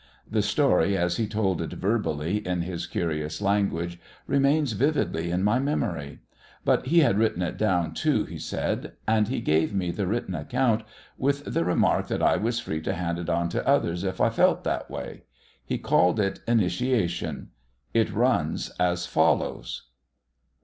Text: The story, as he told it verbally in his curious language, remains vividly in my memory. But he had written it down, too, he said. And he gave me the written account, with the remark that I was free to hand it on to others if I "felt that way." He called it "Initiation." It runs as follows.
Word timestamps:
The 0.27 0.41
story, 0.41 0.97
as 0.97 1.17
he 1.17 1.27
told 1.27 1.61
it 1.61 1.73
verbally 1.73 2.37
in 2.37 2.63
his 2.63 2.87
curious 2.87 3.39
language, 3.39 3.99
remains 4.25 4.71
vividly 4.71 5.29
in 5.29 5.43
my 5.43 5.59
memory. 5.59 6.21
But 6.65 6.87
he 6.87 7.01
had 7.01 7.19
written 7.19 7.43
it 7.43 7.55
down, 7.55 7.93
too, 7.93 8.25
he 8.25 8.39
said. 8.39 8.93
And 9.07 9.27
he 9.27 9.41
gave 9.41 9.75
me 9.75 9.91
the 9.91 10.07
written 10.07 10.33
account, 10.33 10.81
with 11.19 11.45
the 11.53 11.63
remark 11.63 12.07
that 12.07 12.23
I 12.23 12.37
was 12.37 12.59
free 12.59 12.81
to 12.81 12.95
hand 12.95 13.19
it 13.19 13.29
on 13.29 13.47
to 13.49 13.67
others 13.67 14.03
if 14.03 14.19
I 14.19 14.31
"felt 14.31 14.63
that 14.63 14.89
way." 14.89 15.25
He 15.63 15.77
called 15.77 16.19
it 16.19 16.39
"Initiation." 16.47 17.49
It 17.93 18.11
runs 18.11 18.71
as 18.79 19.05
follows. 19.05 19.83